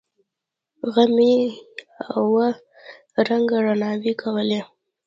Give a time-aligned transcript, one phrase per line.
[0.93, 1.35] غمي
[2.15, 2.47] اوه
[3.27, 4.61] رنگه رڼاوې کولې.